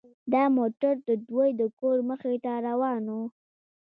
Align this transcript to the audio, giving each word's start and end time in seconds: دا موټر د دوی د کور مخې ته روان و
دا 0.33 0.43
موټر 0.57 0.93
د 1.07 1.09
دوی 1.29 1.49
د 1.59 1.63
کور 1.79 1.97
مخې 2.09 2.35
ته 2.43 2.53
روان 2.67 3.03
و 3.15 3.17